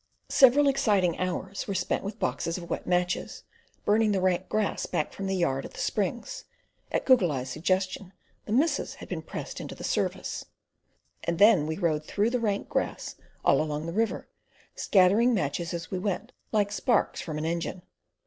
Several 0.29 0.67
exciting 0.67 1.19
hours 1.19 1.67
were 1.67 1.75
spent 1.75 2.03
with 2.03 2.17
boxes 2.17 2.57
of 2.57 2.71
wax 2.71 2.87
matches, 2.87 3.43
burning 3.85 4.13
the 4.13 4.19
rank 4.19 4.49
grass 4.49 4.87
back 4.87 5.13
from 5.13 5.27
the 5.27 5.35
yard 5.35 5.63
at 5.63 5.73
the 5.75 5.79
springs 5.79 6.45
(at 6.91 7.05
Goggle 7.05 7.31
Eye's 7.31 7.51
suggestion 7.51 8.11
the 8.45 8.51
missus 8.51 8.95
had 8.95 9.07
been 9.07 9.21
pressed 9.21 9.61
into 9.61 9.75
the 9.75 9.83
service); 9.83 10.43
and 11.23 11.37
then 11.37 11.67
we 11.67 11.77
rode 11.77 12.03
through 12.03 12.31
the 12.31 12.39
rank 12.39 12.67
grass 12.67 13.15
along 13.45 13.85
the 13.85 13.93
river, 13.93 14.27
scattering 14.73 15.35
matches 15.35 15.71
as 15.71 15.91
we 15.91 15.99
went 15.99 16.31
like 16.51 16.71
sparks 16.71 17.21
from 17.21 17.37
an 17.37 17.45
engine. 17.45 17.83